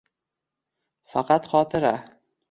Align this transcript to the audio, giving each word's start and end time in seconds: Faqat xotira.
Faqat 1.13 1.45
xotira. 1.51 1.93